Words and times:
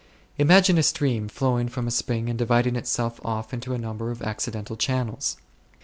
Imagine 0.39 0.79
a 0.79 0.81
stream 0.81 1.27
flowing 1.27 1.69
from 1.69 1.85
a 1.85 1.91
spring 1.91 2.27
and 2.27 2.35
dividing 2.39 2.75
itself 2.75 3.19
off 3.23 3.53
into 3.53 3.75
a 3.75 3.77
number 3.77 4.09
of 4.09 4.23
accidental 4.23 4.75
channels. 4.75 5.37